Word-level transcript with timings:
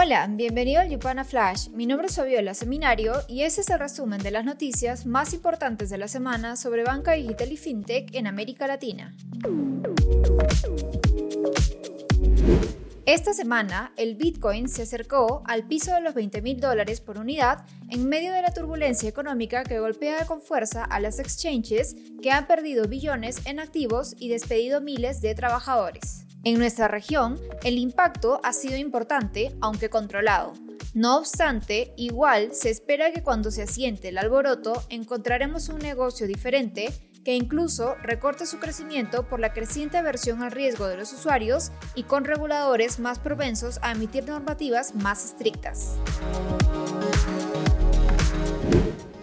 Hola, 0.00 0.28
bienvenido 0.30 0.80
al 0.80 0.90
Yupana 0.90 1.24
Flash. 1.24 1.70
Mi 1.70 1.84
nombre 1.84 2.06
es 2.06 2.14
Fabiola 2.14 2.54
Seminario 2.54 3.14
y 3.26 3.42
este 3.42 3.62
es 3.62 3.68
el 3.68 3.80
resumen 3.80 4.22
de 4.22 4.30
las 4.30 4.44
noticias 4.44 5.06
más 5.06 5.34
importantes 5.34 5.90
de 5.90 5.98
la 5.98 6.06
semana 6.06 6.54
sobre 6.54 6.84
banca 6.84 7.14
digital 7.14 7.50
y 7.50 7.56
fintech 7.56 8.14
en 8.14 8.28
América 8.28 8.68
Latina. 8.68 9.12
Esta 13.06 13.34
semana, 13.34 13.92
el 13.96 14.14
Bitcoin 14.14 14.68
se 14.68 14.82
acercó 14.82 15.42
al 15.46 15.64
piso 15.64 15.92
de 15.92 16.00
los 16.00 16.14
20 16.14 16.42
mil 16.42 16.60
dólares 16.60 17.00
por 17.00 17.18
unidad 17.18 17.66
en 17.90 18.08
medio 18.08 18.32
de 18.32 18.42
la 18.42 18.54
turbulencia 18.54 19.08
económica 19.08 19.64
que 19.64 19.80
golpea 19.80 20.26
con 20.26 20.40
fuerza 20.40 20.84
a 20.84 21.00
las 21.00 21.18
exchanges 21.18 21.96
que 22.22 22.30
han 22.30 22.46
perdido 22.46 22.86
billones 22.86 23.44
en 23.46 23.58
activos 23.58 24.14
y 24.16 24.28
despedido 24.28 24.80
miles 24.80 25.20
de 25.22 25.34
trabajadores. 25.34 26.27
En 26.48 26.58
nuestra 26.58 26.88
región, 26.88 27.38
el 27.62 27.76
impacto 27.76 28.40
ha 28.42 28.54
sido 28.54 28.78
importante, 28.78 29.54
aunque 29.60 29.90
controlado. 29.90 30.54
No 30.94 31.18
obstante, 31.18 31.92
igual 31.98 32.54
se 32.54 32.70
espera 32.70 33.12
que 33.12 33.22
cuando 33.22 33.50
se 33.50 33.60
asiente 33.60 34.08
el 34.08 34.16
alboroto 34.16 34.82
encontraremos 34.88 35.68
un 35.68 35.78
negocio 35.78 36.26
diferente 36.26 36.88
que 37.22 37.34
incluso 37.34 37.96
recorte 37.96 38.46
su 38.46 38.58
crecimiento 38.60 39.28
por 39.28 39.40
la 39.40 39.52
creciente 39.52 39.98
aversión 39.98 40.42
al 40.42 40.52
riesgo 40.52 40.86
de 40.86 40.96
los 40.96 41.12
usuarios 41.12 41.70
y 41.94 42.04
con 42.04 42.24
reguladores 42.24 42.98
más 42.98 43.18
propensos 43.18 43.78
a 43.82 43.92
emitir 43.92 44.24
normativas 44.24 44.94
más 44.94 45.26
estrictas. 45.26 45.98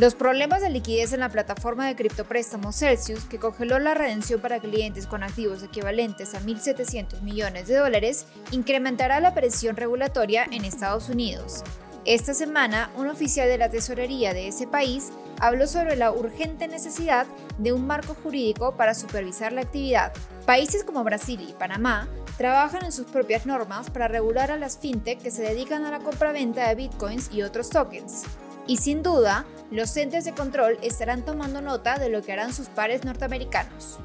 Los 0.00 0.14
problemas 0.14 0.62
de 0.62 0.70
liquidez 0.70 1.12
en 1.12 1.20
la 1.20 1.28
plataforma 1.28 1.86
de 1.86 1.94
criptopréstamos 1.94 2.74
Celsius, 2.74 3.26
que 3.26 3.38
congeló 3.38 3.78
la 3.78 3.92
redención 3.92 4.40
para 4.40 4.58
clientes 4.58 5.06
con 5.06 5.22
activos 5.22 5.62
equivalentes 5.62 6.34
a 6.34 6.40
1.700 6.40 7.20
millones 7.20 7.68
de 7.68 7.76
dólares, 7.76 8.24
incrementará 8.50 9.20
la 9.20 9.34
presión 9.34 9.76
regulatoria 9.76 10.46
en 10.50 10.64
Estados 10.64 11.10
Unidos. 11.10 11.62
Esta 12.06 12.32
semana, 12.32 12.90
un 12.96 13.08
oficial 13.08 13.46
de 13.46 13.58
la 13.58 13.68
tesorería 13.68 14.32
de 14.32 14.48
ese 14.48 14.66
país 14.66 15.10
habló 15.38 15.66
sobre 15.66 15.96
la 15.96 16.12
urgente 16.12 16.66
necesidad 16.66 17.26
de 17.58 17.74
un 17.74 17.86
marco 17.86 18.16
jurídico 18.22 18.78
para 18.78 18.94
supervisar 18.94 19.52
la 19.52 19.60
actividad. 19.60 20.14
Países 20.46 20.82
como 20.82 21.04
Brasil 21.04 21.46
y 21.46 21.52
Panamá 21.52 22.08
trabajan 22.38 22.86
en 22.86 22.92
sus 22.92 23.04
propias 23.04 23.44
normas 23.44 23.90
para 23.90 24.08
regular 24.08 24.50
a 24.50 24.56
las 24.56 24.78
fintech 24.78 25.20
que 25.20 25.30
se 25.30 25.42
dedican 25.42 25.84
a 25.84 25.90
la 25.90 25.98
compra-venta 25.98 26.66
de 26.66 26.74
bitcoins 26.74 27.30
y 27.30 27.42
otros 27.42 27.68
tokens. 27.68 28.24
Y 28.70 28.76
sin 28.76 29.02
duda, 29.02 29.46
los 29.72 29.96
entes 29.96 30.24
de 30.24 30.32
control 30.32 30.78
estarán 30.80 31.24
tomando 31.24 31.60
nota 31.60 31.98
de 31.98 32.08
lo 32.08 32.22
que 32.22 32.32
harán 32.32 32.54
sus 32.54 32.68
pares 32.68 33.04
norteamericanos. 33.04 33.98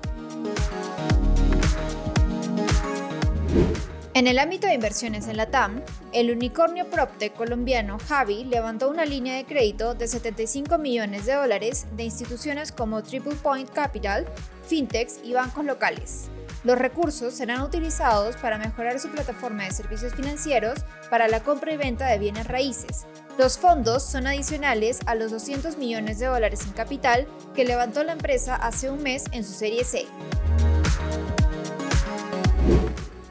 En 4.16 4.26
el 4.26 4.40
ámbito 4.40 4.66
de 4.66 4.74
inversiones 4.74 5.28
en 5.28 5.38
la 5.38 5.52
TAM, 5.52 5.84
el 6.14 6.32
unicornio 6.32 6.90
PropTech 6.90 7.36
colombiano 7.36 8.00
Javi 8.08 8.44
levantó 8.46 8.90
una 8.90 9.06
línea 9.06 9.36
de 9.36 9.46
crédito 9.46 9.94
de 9.94 10.08
75 10.08 10.80
millones 10.80 11.28
de 11.28 11.36
dólares 11.36 11.86
de 11.96 12.06
instituciones 12.06 12.72
como 12.72 13.04
Triple 13.04 13.36
Point 13.36 13.70
Capital, 13.70 14.26
fintechs 14.66 15.20
y 15.24 15.34
bancos 15.34 15.64
locales. 15.64 16.32
Los 16.64 16.80
recursos 16.80 17.36
serán 17.36 17.62
utilizados 17.62 18.36
para 18.38 18.58
mejorar 18.58 19.00
su 19.00 19.10
plataforma 19.10 19.66
de 19.66 19.72
servicios 19.72 20.16
financieros 20.16 20.80
para 21.12 21.28
la 21.28 21.44
compra 21.44 21.72
y 21.72 21.78
venta 21.78 22.08
de 22.08 22.18
bienes 22.18 22.48
raíces. 22.48 23.06
Los 23.38 23.58
fondos 23.58 24.04
son 24.04 24.28
adicionales 24.28 25.00
a 25.08 25.14
los 25.14 25.30
200 25.30 25.78
millones 25.78 26.20
de 26.20 26.28
dólares 26.28 26.62
en 26.66 26.72
capital 26.72 27.28
que 27.54 27.66
levantó 27.66 28.02
la 28.04 28.14
empresa 28.14 28.56
hace 28.56 28.90
un 28.90 29.04
mes 29.04 29.26
en 29.34 29.44
su 29.44 29.52
serie 29.52 29.84
C. 29.84 30.06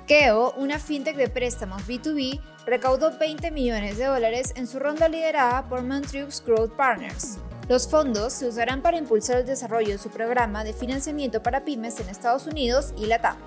Keo, 0.07 0.53
una 0.59 0.79
fintech 0.79 1.17
de 1.17 1.31
préstamos 1.31 1.89
B2B, 1.89 2.39
recaudó 2.67 3.17
20 3.19 3.51
millones 3.51 3.97
de 3.97 4.05
dólares 4.05 4.53
en 4.57 4.67
su 4.67 4.79
ronda 4.79 5.09
liderada 5.09 5.67
por 5.71 5.83
Montreux 5.83 6.43
Growth 6.45 6.73
Partners. 6.77 7.39
Los 7.71 7.89
fondos 7.89 8.35
se 8.35 8.47
usarán 8.47 8.83
para 8.83 8.99
impulsar 8.99 9.39
el 9.39 9.47
desarrollo 9.47 9.93
de 9.93 9.99
su 9.99 10.11
programa 10.11 10.65
de 10.65 10.75
financiamiento 10.75 11.43
para 11.43 11.65
pymes 11.65 11.99
en 11.99 12.11
Estados 12.11 12.47
Unidos 12.47 12.93
y 12.99 13.07
Latam. 13.07 13.39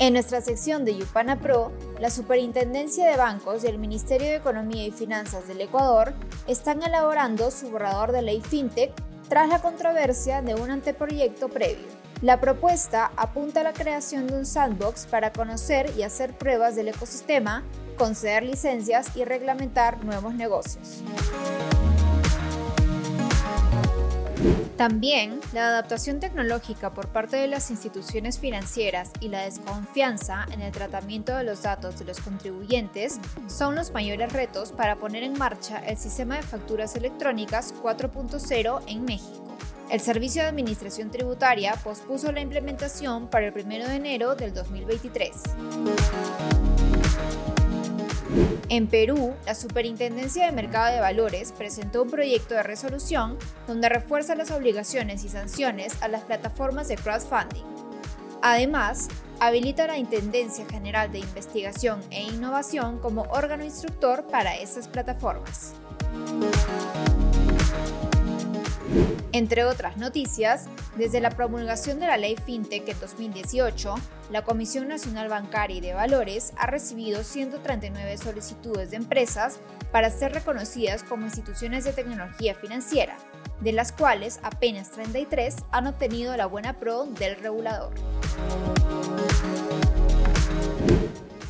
En 0.00 0.14
nuestra 0.14 0.40
sección 0.40 0.86
de 0.86 0.96
Yupana 0.96 1.38
Pro, 1.38 1.72
la 1.98 2.08
Superintendencia 2.08 3.06
de 3.06 3.18
Bancos 3.18 3.64
y 3.64 3.66
el 3.66 3.76
Ministerio 3.76 4.28
de 4.28 4.36
Economía 4.36 4.86
y 4.86 4.92
Finanzas 4.92 5.46
del 5.46 5.60
Ecuador 5.60 6.14
están 6.46 6.82
elaborando 6.82 7.50
su 7.50 7.68
borrador 7.68 8.10
de 8.10 8.22
ley 8.22 8.40
FinTech 8.40 8.94
tras 9.28 9.50
la 9.50 9.60
controversia 9.60 10.40
de 10.40 10.54
un 10.54 10.70
anteproyecto 10.70 11.50
previo. 11.50 11.86
La 12.22 12.40
propuesta 12.40 13.12
apunta 13.14 13.60
a 13.60 13.64
la 13.64 13.74
creación 13.74 14.26
de 14.26 14.38
un 14.38 14.46
sandbox 14.46 15.04
para 15.04 15.34
conocer 15.34 15.92
y 15.94 16.02
hacer 16.02 16.32
pruebas 16.32 16.76
del 16.76 16.88
ecosistema, 16.88 17.62
conceder 17.98 18.42
licencias 18.42 19.14
y 19.14 19.24
reglamentar 19.24 20.02
nuevos 20.02 20.32
negocios. 20.32 21.02
También, 24.80 25.40
la 25.52 25.68
adaptación 25.68 26.20
tecnológica 26.20 26.94
por 26.94 27.08
parte 27.08 27.36
de 27.36 27.46
las 27.46 27.70
instituciones 27.70 28.38
financieras 28.38 29.10
y 29.20 29.28
la 29.28 29.42
desconfianza 29.42 30.46
en 30.52 30.62
el 30.62 30.72
tratamiento 30.72 31.36
de 31.36 31.44
los 31.44 31.60
datos 31.60 31.98
de 31.98 32.06
los 32.06 32.18
contribuyentes 32.18 33.20
son 33.46 33.74
los 33.74 33.92
mayores 33.92 34.32
retos 34.32 34.72
para 34.72 34.96
poner 34.96 35.22
en 35.22 35.34
marcha 35.34 35.80
el 35.80 35.98
sistema 35.98 36.36
de 36.36 36.44
facturas 36.44 36.96
electrónicas 36.96 37.74
4.0 37.82 38.80
en 38.86 39.04
México. 39.04 39.50
El 39.90 40.00
Servicio 40.00 40.42
de 40.44 40.48
Administración 40.48 41.10
Tributaria 41.10 41.74
pospuso 41.84 42.32
la 42.32 42.40
implementación 42.40 43.28
para 43.28 43.48
el 43.48 43.52
1 43.52 43.86
de 43.86 43.96
enero 43.96 44.34
del 44.34 44.54
2023. 44.54 45.30
En 48.72 48.86
Perú, 48.86 49.34
la 49.46 49.56
Superintendencia 49.56 50.46
de 50.46 50.52
Mercado 50.52 50.94
de 50.94 51.00
Valores 51.00 51.50
presentó 51.50 52.04
un 52.04 52.10
proyecto 52.10 52.54
de 52.54 52.62
resolución 52.62 53.36
donde 53.66 53.88
refuerza 53.88 54.36
las 54.36 54.52
obligaciones 54.52 55.24
y 55.24 55.28
sanciones 55.28 56.00
a 56.00 56.06
las 56.06 56.22
plataformas 56.22 56.86
de 56.86 56.94
crowdfunding. 56.94 57.64
Además, 58.42 59.08
habilita 59.40 59.88
la 59.88 59.98
Intendencia 59.98 60.64
General 60.66 61.10
de 61.10 61.18
Investigación 61.18 62.00
e 62.12 62.22
Innovación 62.22 63.00
como 63.00 63.22
órgano 63.22 63.64
instructor 63.64 64.24
para 64.28 64.54
estas 64.54 64.86
plataformas. 64.86 65.72
Entre 69.32 69.64
otras 69.64 69.96
noticias, 69.96 70.66
desde 71.00 71.22
la 71.22 71.30
promulgación 71.30 71.98
de 71.98 72.06
la 72.06 72.18
ley 72.18 72.36
FinTech 72.36 72.86
en 72.86 73.00
2018, 73.00 73.94
la 74.30 74.44
Comisión 74.44 74.86
Nacional 74.86 75.28
Bancaria 75.28 75.78
y 75.78 75.80
de 75.80 75.94
Valores 75.94 76.52
ha 76.58 76.66
recibido 76.66 77.24
139 77.24 78.18
solicitudes 78.18 78.90
de 78.90 78.98
empresas 78.98 79.60
para 79.92 80.10
ser 80.10 80.34
reconocidas 80.34 81.02
como 81.02 81.24
instituciones 81.24 81.84
de 81.84 81.94
tecnología 81.94 82.54
financiera, 82.54 83.16
de 83.60 83.72
las 83.72 83.92
cuales 83.92 84.40
apenas 84.42 84.90
33 84.90 85.56
han 85.70 85.86
obtenido 85.86 86.36
la 86.36 86.44
buena 86.44 86.78
pro 86.78 87.06
del 87.06 87.36
regulador. 87.36 87.94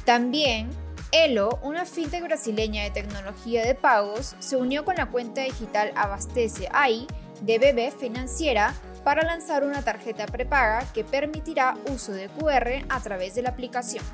También 0.05 0.71
Elo, 1.11 1.59
una 1.65 1.87
fintech 1.87 2.23
brasileña 2.23 2.85
de 2.85 2.91
tecnología 2.91 3.67
de 3.67 3.75
pagos, 3.75 4.37
se 4.39 4.57
unió 4.57 4.85
con 4.85 4.95
la 4.95 5.07
cuenta 5.07 5.43
digital 5.43 5.91
Abastece 5.97 6.69
AI 6.73 7.09
de 7.41 7.59
BB 7.59 7.99
Financiera 7.99 8.75
para 9.05 9.23
lanzar 9.23 9.65
una 9.65 9.83
tarjeta 9.83 10.27
prepaga 10.27 10.85
que 10.93 11.05
permitirá 11.05 11.77
uso 11.91 12.13
de 12.13 12.29
QR 12.29 12.85
a 12.89 13.01
través 13.01 13.35
de 13.35 13.43
la 13.43 13.51
aplicación. 13.51 14.05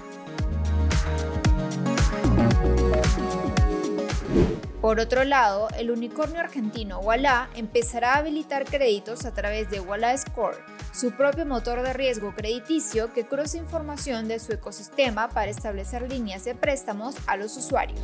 Por 4.81 5.01
otro 5.01 5.25
lado, 5.25 5.69
el 5.77 5.91
unicornio 5.91 6.39
argentino 6.39 7.01
Walla 7.01 7.49
empezará 7.57 8.15
a 8.15 8.19
habilitar 8.19 8.65
créditos 8.65 9.25
a 9.25 9.35
través 9.35 9.69
de 9.69 9.81
Walla 9.81 10.17
Score, 10.17 10.59
su 10.93 11.11
propio 11.11 11.45
motor 11.45 11.83
de 11.83 11.93
riesgo 11.93 12.33
crediticio 12.37 13.13
que 13.13 13.27
cruza 13.27 13.57
información 13.57 14.29
de 14.29 14.39
su 14.39 14.53
ecosistema 14.53 15.29
para 15.29 15.51
establecer 15.51 16.09
líneas 16.09 16.45
de 16.45 16.55
préstamos 16.55 17.17
a 17.27 17.37
los 17.37 17.57
usuarios. 17.57 18.01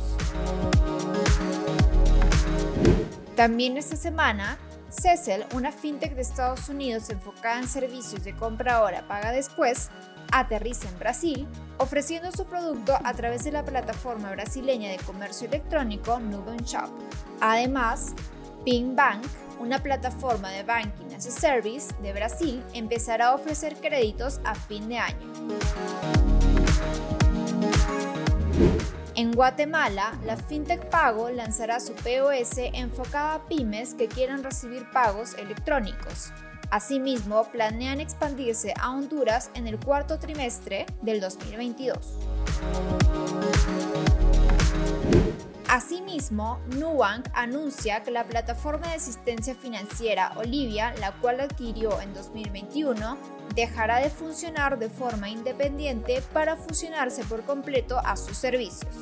También 3.37 3.77
esta 3.77 3.95
semana, 3.95 4.57
Cecil, 4.93 5.45
una 5.55 5.71
fintech 5.71 6.15
de 6.15 6.21
Estados 6.21 6.69
Unidos 6.69 7.09
enfocada 7.09 7.59
en 7.59 7.67
servicios 7.67 8.23
de 8.23 8.35
compra 8.35 8.75
ahora, 8.75 9.07
paga 9.07 9.31
después, 9.31 9.89
aterriza 10.31 10.87
en 10.87 10.99
Brasil, 10.99 11.47
ofreciendo 11.77 12.31
su 12.31 12.45
producto 12.45 12.97
a 13.03 13.13
través 13.13 13.43
de 13.43 13.51
la 13.51 13.65
plataforma 13.65 14.31
brasileña 14.31 14.91
de 14.91 14.97
comercio 14.97 15.47
electrónico 15.47 16.19
Nubank 16.19 16.61
Shop. 16.61 16.89
Además, 17.41 18.13
Ping 18.63 18.95
Bank, 18.95 19.23
una 19.59 19.81
plataforma 19.81 20.49
de 20.51 20.63
banking 20.63 21.15
as 21.15 21.25
a 21.27 21.31
service 21.31 21.93
de 22.01 22.13
Brasil, 22.13 22.63
empezará 22.73 23.27
a 23.27 23.35
ofrecer 23.35 23.75
créditos 23.75 24.39
a 24.43 24.55
fin 24.55 24.87
de 24.89 24.97
año. 24.97 25.33
En 29.15 29.31
Guatemala, 29.31 30.19
la 30.25 30.35
FinTech 30.35 30.89
Pago 30.89 31.29
lanzará 31.29 31.79
su 31.79 31.93
POS 31.93 32.57
enfocada 32.73 33.35
a 33.35 33.47
pymes 33.47 33.93
que 33.93 34.07
quieran 34.07 34.43
recibir 34.43 34.89
pagos 34.91 35.35
electrónicos. 35.35 36.31
Asimismo, 36.71 37.43
planean 37.51 37.99
expandirse 37.99 38.73
a 38.79 38.91
Honduras 38.91 39.51
en 39.53 39.67
el 39.67 39.79
cuarto 39.79 40.17
trimestre 40.17 40.87
del 41.03 41.21
2022. 41.21 42.17
Asimismo, 45.73 46.59
Nubank 46.77 47.29
anuncia 47.33 48.03
que 48.03 48.11
la 48.11 48.25
plataforma 48.25 48.89
de 48.89 48.93
asistencia 48.93 49.55
financiera 49.55 50.33
Olivia, 50.35 50.93
la 50.99 51.13
cual 51.13 51.39
adquirió 51.39 51.99
en 51.99 52.13
2021, 52.13 53.17
dejará 53.55 53.97
de 53.97 54.11
funcionar 54.11 54.77
de 54.77 54.91
forma 54.91 55.29
independiente 55.29 56.21
para 56.31 56.57
fusionarse 56.57 57.23
por 57.23 57.41
completo 57.41 57.97
a 57.97 58.15
sus 58.15 58.37
servicios. 58.37 58.93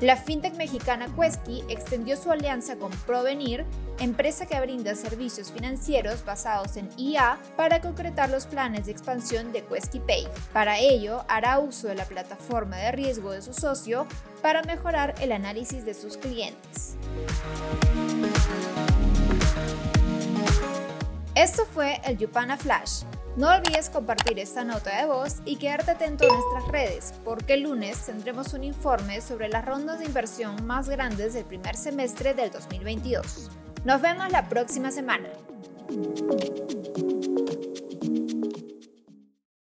La 0.00 0.16
fintech 0.16 0.54
mexicana 0.56 1.06
Quesky 1.14 1.62
extendió 1.68 2.16
su 2.16 2.30
alianza 2.30 2.76
con 2.76 2.90
Provenir, 3.06 3.64
empresa 4.00 4.44
que 4.44 4.60
brinda 4.60 4.94
servicios 4.96 5.52
financieros 5.52 6.24
basados 6.24 6.76
en 6.76 6.88
IA 6.98 7.38
para 7.56 7.80
concretar 7.80 8.28
los 8.28 8.46
planes 8.46 8.86
de 8.86 8.92
expansión 8.92 9.52
de 9.52 9.64
Quesky 9.64 10.00
Pay. 10.00 10.26
Para 10.52 10.78
ello, 10.78 11.24
hará 11.28 11.60
uso 11.60 11.86
de 11.88 11.94
la 11.94 12.04
plataforma 12.04 12.76
de 12.76 12.90
riesgo 12.90 13.30
de 13.30 13.40
su 13.40 13.54
socio 13.54 14.06
para 14.42 14.62
mejorar 14.62 15.14
el 15.20 15.30
análisis 15.30 15.84
de 15.84 15.94
sus 15.94 16.16
clientes. 16.16 16.96
Esto 21.36 21.66
fue 21.66 22.00
el 22.04 22.18
Yupana 22.18 22.56
Flash 22.56 23.04
no 23.36 23.48
olvides 23.50 23.90
compartir 23.90 24.38
esta 24.38 24.64
nota 24.64 24.96
de 25.00 25.06
voz 25.06 25.36
y 25.44 25.56
quedarte 25.56 25.92
atento 25.92 26.24
a 26.24 26.28
nuestras 26.28 26.68
redes, 26.68 27.14
porque 27.24 27.54
el 27.54 27.62
lunes 27.62 28.06
tendremos 28.06 28.54
un 28.54 28.64
informe 28.64 29.20
sobre 29.20 29.48
las 29.48 29.64
rondas 29.64 29.98
de 29.98 30.06
inversión 30.06 30.64
más 30.66 30.88
grandes 30.88 31.34
del 31.34 31.44
primer 31.44 31.76
semestre 31.76 32.34
del 32.34 32.50
2022. 32.50 33.50
Nos 33.84 34.00
vemos 34.00 34.30
la 34.30 34.48
próxima 34.48 34.90
semana. 34.90 35.28